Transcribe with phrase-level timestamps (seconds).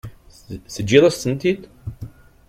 [0.73, 1.61] Teǧǧiḍ-as-tent-id?